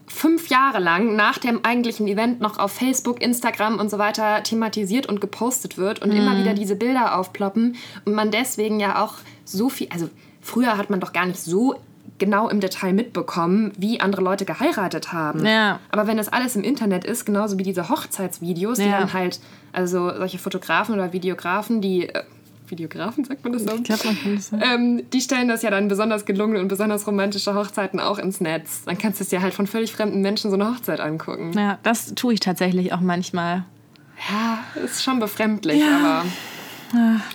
[0.06, 5.06] fünf Jahre lang nach dem eigentlichen Event noch auf Facebook, Instagram und so weiter thematisiert
[5.06, 6.16] und gepostet wird und mhm.
[6.16, 10.08] immer wieder diese Bilder aufploppen und man deswegen ja auch so viel, also
[10.40, 11.76] früher hat man doch gar nicht so
[12.18, 15.44] genau im Detail mitbekommen, wie andere Leute geheiratet haben.
[15.44, 15.80] Ja.
[15.90, 19.00] Aber wenn das alles im Internet ist, genauso wie diese Hochzeitsvideos, die ja.
[19.00, 19.40] dann halt,
[19.72, 22.22] also solche Fotografen oder Videografen, die äh,
[22.68, 23.74] Videografen, sagt man das so?
[23.74, 24.62] Ich glaube, man kann das sagen.
[24.64, 28.84] Ähm, die stellen das ja dann besonders gelungene und besonders romantische Hochzeiten auch ins Netz.
[28.84, 31.52] Dann kannst du es dir halt von völlig fremden Menschen so eine Hochzeit angucken.
[31.56, 33.64] Ja, das tue ich tatsächlich auch manchmal.
[34.30, 35.98] Ja, ist schon befremdlich, ja.
[35.98, 36.24] aber.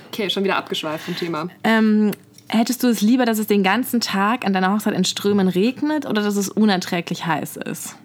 [0.08, 1.50] Okay, schon wieder abgeschweift vom Thema.
[1.64, 2.12] Ähm,
[2.52, 6.08] Hättest du es lieber, dass es den ganzen Tag an deiner Hochzeit in Strömen regnet
[6.08, 7.96] oder dass es unerträglich heiß ist?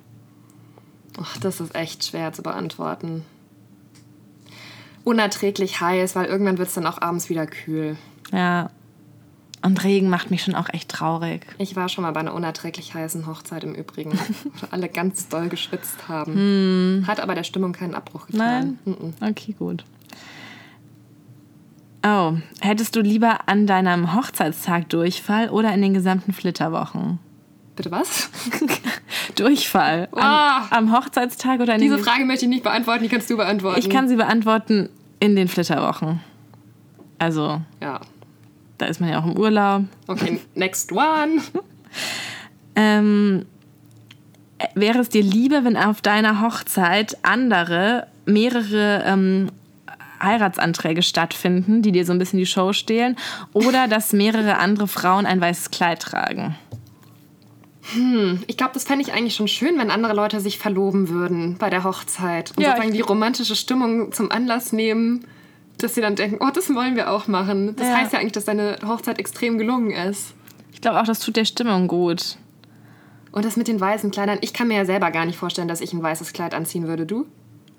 [1.18, 3.24] Ach, das ist echt schwer zu beantworten.
[5.02, 7.96] Unerträglich heiß, weil irgendwann wird es dann auch abends wieder kühl.
[8.32, 8.70] Ja.
[9.62, 11.46] Und Regen macht mich schon auch echt traurig.
[11.56, 14.12] Ich war schon mal bei einer unerträglich heißen Hochzeit im Übrigen,
[14.44, 16.34] wo alle ganz doll geschwitzt haben.
[16.34, 17.04] Hm.
[17.06, 18.78] Hat aber der Stimmung keinen Abbruch getan.
[18.84, 19.14] Nein?
[19.22, 19.84] Okay, gut.
[22.06, 27.18] Oh, hättest du lieber an deinem Hochzeitstag Durchfall oder in den gesamten Flitterwochen?
[27.76, 28.30] Bitte was?
[29.36, 30.08] Durchfall.
[30.12, 30.20] Oh.
[30.20, 33.36] Am, am, Hochzeitstag oder in Diese den Frage möchte ich nicht beantworten, die kannst du
[33.38, 33.78] beantworten.
[33.78, 36.20] Ich kann sie beantworten in den Flitterwochen.
[37.18, 37.62] Also.
[37.80, 38.00] Ja.
[38.76, 39.84] Da ist man ja auch im Urlaub.
[40.06, 41.40] Okay, next one.
[42.76, 43.46] ähm,
[44.74, 49.50] wäre es dir lieber, wenn auf deiner Hochzeit andere mehrere ähm,
[50.24, 53.16] Heiratsanträge stattfinden, die dir so ein bisschen die Show stehlen,
[53.52, 56.56] oder dass mehrere andere Frauen ein weißes Kleid tragen?
[57.92, 61.56] Hm, ich glaube, das fände ich eigentlich schon schön, wenn andere Leute sich verloben würden
[61.58, 65.26] bei der Hochzeit und ja, sozusagen die romantische Stimmung zum Anlass nehmen,
[65.78, 67.76] dass sie dann denken, oh, das wollen wir auch machen.
[67.76, 67.96] Das ja.
[67.96, 70.34] heißt ja eigentlich, dass deine Hochzeit extrem gelungen ist.
[70.72, 72.36] Ich glaube auch, das tut der Stimmung gut.
[73.32, 75.80] Und das mit den weißen Kleidern, ich kann mir ja selber gar nicht vorstellen, dass
[75.80, 77.04] ich ein weißes Kleid anziehen würde.
[77.04, 77.26] Du?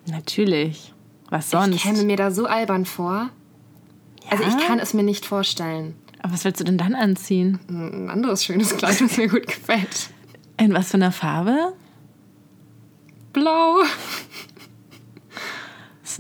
[0.06, 0.94] Natürlich.
[1.36, 1.76] Was sonst?
[1.76, 3.30] Ich käme mir da so albern vor.
[4.24, 4.32] Ja?
[4.32, 5.94] Also ich kann es mir nicht vorstellen.
[6.22, 7.60] Aber was willst du denn dann anziehen?
[7.68, 10.12] Ein anderes schönes Kleid, was mir gut gefällt.
[10.58, 11.74] In was für einer Farbe?
[13.34, 13.80] Blau.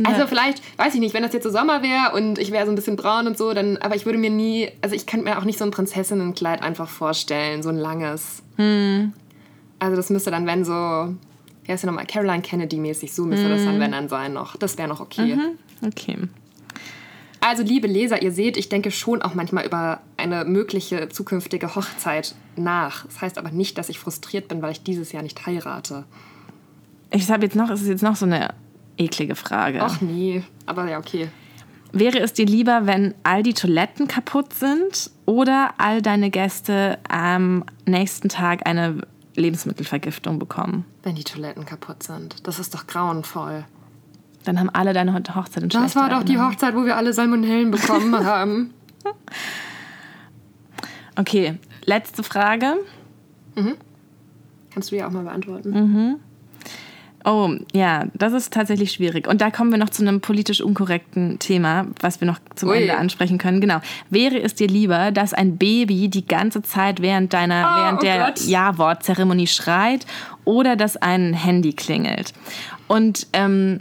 [0.03, 2.73] Also vielleicht, weiß ich nicht, wenn das jetzt so Sommer wäre und ich wäre so
[2.73, 5.37] ein bisschen braun und so, dann, aber ich würde mir nie, also ich könnte mir
[5.37, 8.43] auch nicht so ein Prinzessinnenkleid einfach vorstellen, so ein langes.
[8.57, 9.13] Hm.
[9.79, 11.15] Also das müsste dann, wenn so
[11.65, 13.51] wie heißt sie nochmal, Caroline Kennedy-mäßig, so müsste mhm.
[13.51, 14.55] das dann, wenn dann sein noch.
[14.57, 15.35] Das wäre noch okay.
[15.35, 15.87] Mhm.
[15.87, 16.17] Okay.
[17.41, 22.33] Also, liebe Leser, ihr seht, ich denke schon auch manchmal über eine mögliche zukünftige Hochzeit
[22.55, 23.05] nach.
[23.05, 26.05] Das heißt aber nicht, dass ich frustriert bin, weil ich dieses Jahr nicht heirate.
[27.11, 28.53] Ich habe jetzt noch, es ist jetzt noch so eine
[28.97, 29.79] eklige Frage.
[29.81, 31.29] Ach nee, aber ja, okay.
[31.91, 37.63] Wäre es dir lieber, wenn all die Toiletten kaputt sind oder all deine Gäste am
[37.85, 39.03] nächsten Tag eine
[39.35, 40.85] Lebensmittelvergiftung bekommen.
[41.03, 42.47] Wenn die Toiletten kaputt sind.
[42.47, 43.65] Das ist doch grauenvoll.
[44.43, 47.71] Dann haben alle deine Hochzeit in Das war doch die Hochzeit, wo wir alle Salmonellen
[47.71, 48.73] bekommen haben.
[51.15, 52.75] Okay, letzte Frage.
[53.55, 53.75] Mhm.
[54.71, 55.69] Kannst du ja auch mal beantworten.
[55.71, 56.15] Mhm.
[57.25, 59.27] Oh, ja, das ist tatsächlich schwierig.
[59.27, 62.77] Und da kommen wir noch zu einem politisch unkorrekten Thema, was wir noch zum Ui.
[62.77, 63.61] Ende ansprechen können.
[63.61, 63.79] Genau.
[64.11, 68.03] Wäre es dir lieber, dass ein Baby die ganze Zeit während deiner, oh, während oh
[68.03, 70.05] der Ja-Wort-Zeremonie schreit
[70.43, 72.33] oder dass ein Handy klingelt?
[72.87, 73.79] Und ähm,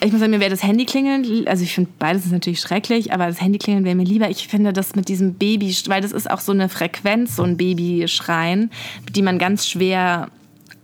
[0.00, 3.12] ich muss sagen, mir wäre das Handy klingeln, also ich finde beides ist natürlich schrecklich,
[3.12, 4.28] aber das Handy klingeln wäre mir lieber.
[4.28, 7.56] Ich finde das mit diesem Baby, weil das ist auch so eine Frequenz, so ein
[7.56, 8.72] Babyschreien,
[9.14, 10.28] die man ganz schwer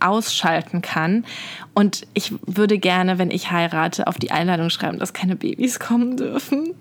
[0.03, 1.25] ausschalten kann.
[1.75, 6.17] Und ich würde gerne, wenn ich heirate, auf die Einladung schreiben, dass keine Babys kommen
[6.17, 6.75] dürfen.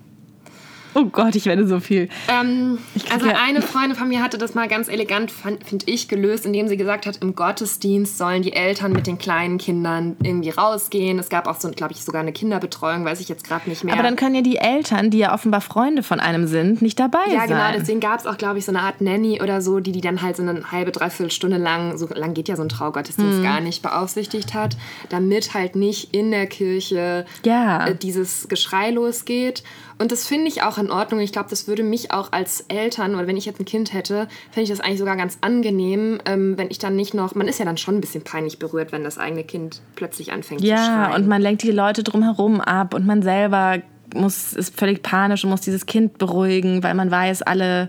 [0.94, 2.08] Oh Gott, ich werde so viel.
[2.28, 2.78] Ähm,
[3.10, 6.76] also eine Freundin von mir hatte das mal ganz elegant, finde ich, gelöst, indem sie
[6.76, 11.18] gesagt hat, im Gottesdienst sollen die Eltern mit den kleinen Kindern irgendwie rausgehen.
[11.18, 13.94] Es gab auch so, glaube ich, sogar eine Kinderbetreuung, weiß ich jetzt gerade nicht mehr.
[13.94, 17.20] Aber dann können ja die Eltern, die ja offenbar Freunde von einem sind, nicht dabei
[17.26, 17.50] ja, sein.
[17.50, 17.78] Ja, genau.
[17.78, 20.22] Deswegen gab es auch, glaube ich, so eine Art Nanny oder so, die die dann
[20.22, 23.42] halt so eine halbe, dreiviertel Stunde lang, so lang geht ja so ein Traugottesdienst mhm.
[23.42, 24.76] gar nicht, beaufsichtigt hat,
[25.08, 27.86] damit halt nicht in der Kirche ja.
[27.86, 29.62] äh, dieses Geschrei losgeht.
[29.98, 31.20] Und das finde ich auch in Ordnung.
[31.20, 34.28] Ich glaube, das würde mich auch als Eltern, oder wenn ich jetzt ein Kind hätte,
[34.50, 37.58] fände ich das eigentlich sogar ganz angenehm, ähm, wenn ich dann nicht noch, man ist
[37.58, 40.82] ja dann schon ein bisschen peinlich berührt, wenn das eigene Kind plötzlich anfängt ja, zu
[40.84, 41.10] schreien.
[41.10, 43.78] Ja, und man lenkt die Leute drumherum ab und man selber
[44.14, 47.88] muss, ist völlig panisch und muss dieses Kind beruhigen, weil man weiß, alle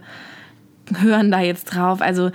[1.00, 2.02] hören da jetzt drauf.
[2.02, 2.32] Also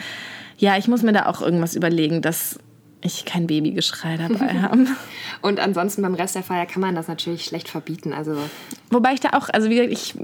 [0.58, 2.58] ja, ich muss mir da auch irgendwas überlegen, dass
[3.00, 4.88] ich kein Babygeschrei dabei haben.
[5.40, 8.12] Und ansonsten beim Rest der Feier kann man das natürlich schlecht verbieten.
[8.12, 8.36] Also
[8.90, 10.14] Wobei ich da auch, also wie gesagt, ich,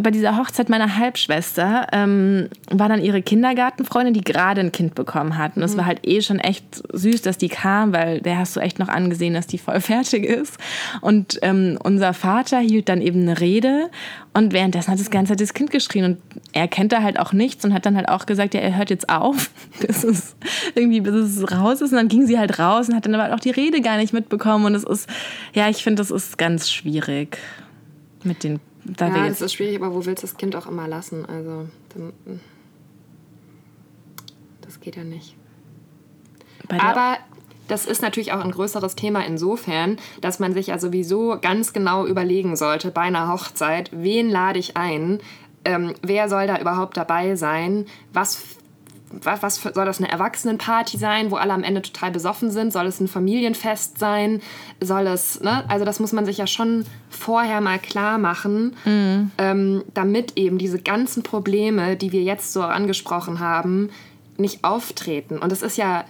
[0.00, 5.38] bei dieser Hochzeit meiner Halbschwester ähm, war dann ihre Kindergartenfreundin, die gerade ein Kind bekommen
[5.38, 5.56] hat.
[5.56, 5.78] Und es mhm.
[5.78, 8.88] war halt eh schon echt süß, dass die kam, weil der hast du echt noch
[8.88, 10.58] angesehen, dass die voll fertig ist.
[11.00, 13.90] Und ähm, unser Vater hielt dann eben eine Rede
[14.34, 16.18] und währenddessen hat das ganze Zeit das Kind geschrien und
[16.52, 18.88] er kennt da halt auch nichts und hat dann halt auch gesagt, ja, er hört
[18.88, 19.50] jetzt auf,
[19.86, 20.36] bis es
[20.74, 21.90] irgendwie, bis es raus ist.
[21.90, 24.12] Und dann ging sie halt raus und hat dann aber auch die Rede gar nicht
[24.12, 24.64] mitbekommen.
[24.64, 25.08] Und es ist,
[25.54, 27.38] ja, ich finde, das ist ganz schwierig
[28.24, 28.60] mit den.
[28.84, 31.24] Da ja, das ist schwierig, aber wo willst du das Kind auch immer lassen?
[31.24, 32.40] Also, dann,
[34.60, 35.36] das geht ja nicht.
[36.68, 37.18] aber
[37.68, 42.06] das ist natürlich auch ein größeres Thema insofern, dass man sich ja sowieso ganz genau
[42.06, 45.20] überlegen sollte bei einer Hochzeit, wen lade ich ein,
[45.64, 48.42] ähm, wer soll da überhaupt dabei sein, was
[49.22, 52.72] was soll das eine Erwachsenenparty sein, wo alle am Ende total besoffen sind?
[52.72, 54.40] Soll es ein Familienfest sein?
[54.80, 55.64] Soll es, ne?
[55.68, 59.30] Also das muss man sich ja schon vorher mal klar machen, mhm.
[59.38, 63.90] ähm, damit eben diese ganzen Probleme, die wir jetzt so angesprochen haben,
[64.36, 65.38] nicht auftreten.
[65.38, 66.04] Und es ist ja,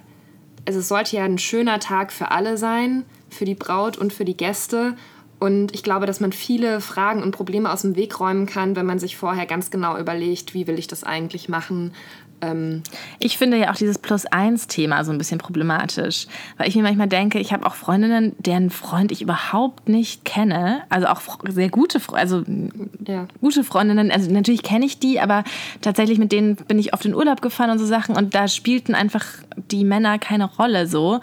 [0.67, 4.25] also es sollte ja ein schöner Tag für alle sein, für die Braut und für
[4.25, 4.95] die Gäste.
[5.41, 8.87] Und ich glaube, dass man viele Fragen und Probleme aus dem Weg räumen kann, wenn
[8.87, 11.93] man sich vorher ganz genau überlegt, wie will ich das eigentlich machen
[12.42, 12.83] ähm
[13.18, 16.26] ich finde ja auch dieses Plus-Eins-Thema so ein bisschen problematisch,
[16.59, 20.83] weil ich mir manchmal denke, ich habe auch Freundinnen, deren Freund ich überhaupt nicht kenne,
[20.88, 22.42] also auch sehr gute, also
[23.07, 23.26] ja.
[23.40, 25.44] gute Freundinnen, also natürlich kenne ich die, aber
[25.81, 28.94] tatsächlich mit denen bin ich oft in Urlaub gefahren und so Sachen und da spielten
[28.94, 29.24] einfach
[29.70, 31.20] die Männer keine Rolle so.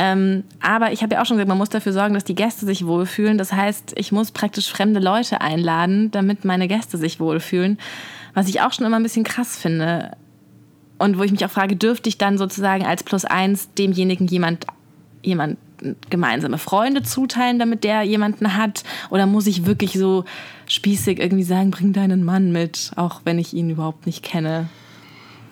[0.00, 2.64] Ähm, aber ich habe ja auch schon gesagt, man muss dafür sorgen, dass die Gäste
[2.64, 3.36] sich wohlfühlen.
[3.36, 7.78] Das heißt, ich muss praktisch fremde Leute einladen, damit meine Gäste sich wohlfühlen.
[8.32, 10.12] Was ich auch schon immer ein bisschen krass finde.
[10.98, 14.66] Und wo ich mich auch frage, dürfte ich dann sozusagen als Plus eins demjenigen jemand,
[15.22, 15.58] jemand
[16.10, 18.82] gemeinsame Freunde zuteilen, damit der jemanden hat?
[19.10, 20.24] Oder muss ich wirklich so
[20.66, 24.68] spießig irgendwie sagen, bring deinen Mann mit, auch wenn ich ihn überhaupt nicht kenne?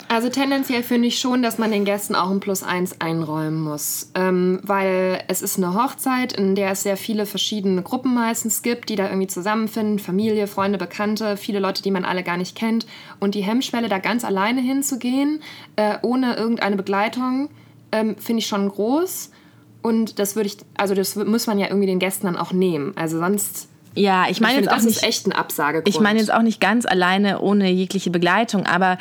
[0.09, 4.11] Also tendenziell finde ich schon, dass man den Gästen auch ein Plus eins einräumen muss,
[4.15, 8.89] ähm, weil es ist eine Hochzeit, in der es sehr viele verschiedene Gruppen meistens gibt,
[8.89, 12.87] die da irgendwie zusammenfinden, Familie, Freunde, Bekannte, viele Leute, die man alle gar nicht kennt.
[13.19, 15.41] Und die Hemmschwelle, da ganz alleine hinzugehen,
[15.75, 17.51] äh, ohne irgendeine Begleitung,
[17.91, 19.31] ähm, finde ich schon groß.
[19.83, 22.93] Und das würde ich, also das muss man ja irgendwie den Gästen dann auch nehmen.
[22.97, 25.89] Also sonst ja, ich meine jetzt auch das nicht, echt ein Absagegrund.
[25.89, 28.99] Ich meine jetzt auch nicht ganz alleine ohne jegliche Begleitung, aber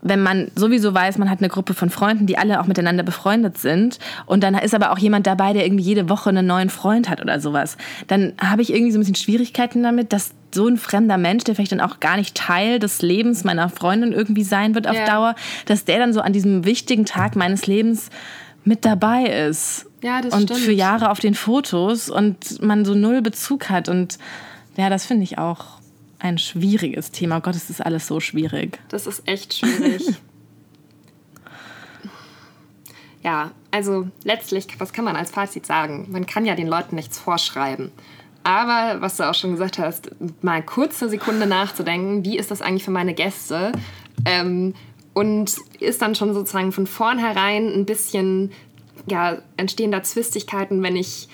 [0.00, 3.58] wenn man sowieso weiß, man hat eine Gruppe von Freunden, die alle auch miteinander befreundet
[3.58, 7.08] sind und dann ist aber auch jemand dabei, der irgendwie jede Woche einen neuen Freund
[7.08, 10.76] hat oder sowas, dann habe ich irgendwie so ein bisschen Schwierigkeiten damit, dass so ein
[10.76, 14.74] fremder Mensch, der vielleicht dann auch gar nicht Teil des Lebens meiner Freundin irgendwie sein
[14.74, 15.04] wird auf ja.
[15.04, 15.34] Dauer,
[15.66, 18.10] dass der dann so an diesem wichtigen Tag meines Lebens
[18.64, 19.86] mit dabei ist.
[20.02, 20.60] Ja, das und stimmt.
[20.60, 24.18] für Jahre auf den Fotos und man so null Bezug hat und
[24.76, 25.78] ja, das finde ich auch
[26.18, 27.38] ein schwieriges Thema.
[27.38, 28.78] Oh Gott, es ist alles so schwierig.
[28.88, 30.02] Das ist echt schwierig.
[33.22, 36.06] ja, also letztlich, was kann man als Fazit sagen?
[36.10, 37.92] Man kann ja den Leuten nichts vorschreiben.
[38.44, 40.10] Aber, was du auch schon gesagt hast,
[40.42, 43.72] mal kurz eine Sekunde nachzudenken, wie ist das eigentlich für meine Gäste?
[44.24, 44.74] Ähm,
[45.12, 48.52] und ist dann schon sozusagen von vornherein ein bisschen,
[49.06, 51.28] ja, entstehen da Zwistigkeiten, wenn ich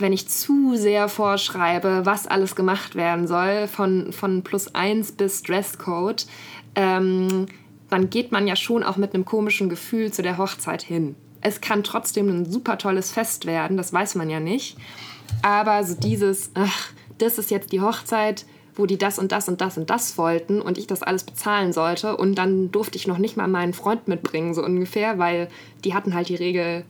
[0.00, 5.42] wenn ich zu sehr vorschreibe, was alles gemacht werden soll, von, von plus eins bis
[5.42, 6.26] Dresscode,
[6.74, 7.46] ähm,
[7.88, 11.16] dann geht man ja schon auch mit einem komischen Gefühl zu der Hochzeit hin.
[11.40, 14.76] Es kann trotzdem ein super tolles Fest werden, das weiß man ja nicht.
[15.42, 19.60] Aber so dieses, ach, das ist jetzt die Hochzeit, wo die das und das und
[19.60, 23.18] das und das wollten und ich das alles bezahlen sollte und dann durfte ich noch
[23.18, 25.48] nicht mal meinen Freund mitbringen, so ungefähr, weil
[25.84, 26.84] die hatten halt die Regel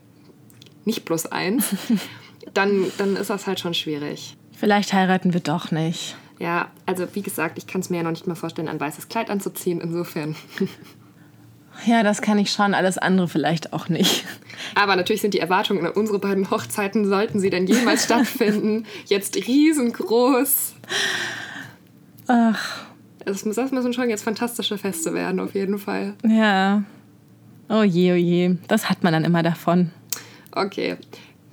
[0.84, 1.74] nicht plus eins.
[2.54, 4.36] dann, dann ist das halt schon schwierig.
[4.52, 6.16] Vielleicht heiraten wir doch nicht.
[6.38, 9.08] Ja, also wie gesagt, ich kann es mir ja noch nicht mal vorstellen, ein weißes
[9.08, 9.80] Kleid anzuziehen.
[9.80, 10.36] Insofern.
[11.86, 14.24] Ja, das kann ich schon, alles andere vielleicht auch nicht.
[14.74, 19.36] Aber natürlich sind die Erwartungen an unsere beiden Hochzeiten, sollten sie denn jemals stattfinden, jetzt
[19.36, 20.74] riesengroß.
[22.26, 22.84] Ach.
[23.24, 26.14] Das, das müssen schon jetzt fantastische Feste werden, auf jeden Fall.
[26.26, 26.82] Ja.
[27.68, 28.56] Oh je, oh je.
[28.68, 29.90] Das hat man dann immer davon.
[30.52, 30.96] Okay.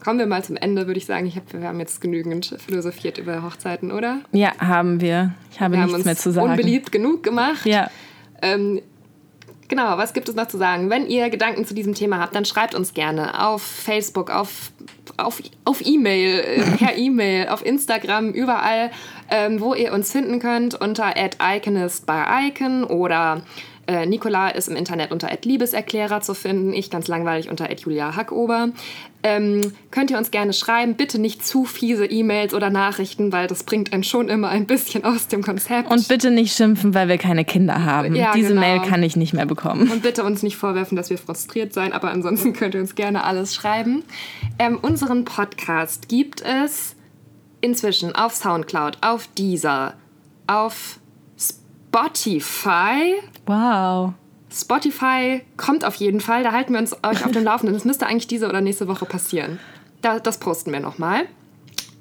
[0.07, 1.25] Kommen wir mal zum Ende, würde ich sagen.
[1.25, 4.21] Ich hab, wir haben jetzt genügend philosophiert über Hochzeiten, oder?
[4.31, 5.33] Ja, haben wir.
[5.51, 6.51] Ich habe wir nichts mehr zu sagen.
[6.51, 7.65] unbeliebt genug gemacht.
[7.65, 7.91] Ja.
[8.41, 8.81] Ähm,
[9.67, 10.89] genau, was gibt es noch zu sagen?
[10.89, 14.71] Wenn ihr Gedanken zu diesem Thema habt, dann schreibt uns gerne auf Facebook, auf,
[15.17, 18.91] auf, auf E-Mail, äh, per E-Mail, auf Instagram, überall,
[19.29, 23.41] ähm, wo ihr uns finden könnt, unter iconist by icon oder
[23.87, 28.69] äh, Nicola ist im Internet unter Liebeserklärer zu finden, ich ganz langweilig unter Julia Hackober.
[29.29, 33.63] Ähm, könnt ihr uns gerne schreiben, bitte nicht zu fiese E-Mails oder Nachrichten, weil das
[33.63, 35.91] bringt einen schon immer ein bisschen aus dem Konzept.
[35.91, 38.15] Und bitte nicht schimpfen, weil wir keine Kinder haben.
[38.15, 38.61] Ja, Diese genau.
[38.61, 39.91] Mail kann ich nicht mehr bekommen.
[39.91, 43.25] Und bitte uns nicht vorwerfen, dass wir frustriert sein, aber ansonsten könnt ihr uns gerne
[43.25, 44.03] alles schreiben.
[44.59, 46.95] Ähm, unseren Podcast gibt es
[47.59, 49.95] inzwischen auf Soundcloud, auf Deezer,
[50.47, 50.99] auf
[51.37, 53.15] Spotify.
[53.45, 54.13] Wow.
[54.53, 56.43] Spotify kommt auf jeden Fall.
[56.43, 57.73] Da halten wir uns euch auf dem Laufenden.
[57.75, 59.59] Das müsste eigentlich diese oder nächste Woche passieren.
[60.01, 61.25] Da, das posten wir nochmal.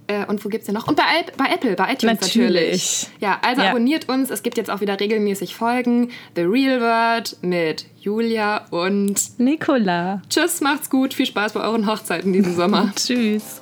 [0.08, 0.86] Äh, und wo gibt's denn noch?
[0.86, 1.02] Und bei,
[1.36, 2.46] bei Apple, bei iTunes natürlich.
[2.46, 3.08] Natürlich.
[3.18, 3.70] Ja, also Ja.
[3.70, 4.30] abonniert uns.
[4.30, 6.10] Es gibt jetzt auch wieder regelmäßig Folgen.
[6.36, 10.22] The Real World mit Julia und Nicola.
[10.30, 11.12] Tschüss, macht's gut.
[11.14, 12.92] Viel Spaß bei euren Hochzeiten diesen Sommer.
[12.96, 13.60] Tschüss.